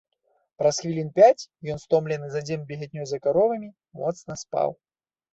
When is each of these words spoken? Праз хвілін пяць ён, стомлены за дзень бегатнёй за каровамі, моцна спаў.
Праз 0.59 0.77
хвілін 0.83 1.09
пяць 1.17 1.47
ён, 1.73 1.81
стомлены 1.83 2.27
за 2.35 2.41
дзень 2.47 2.63
бегатнёй 2.71 3.05
за 3.11 3.19
каровамі, 3.27 3.69
моцна 4.01 4.39
спаў. 4.43 4.69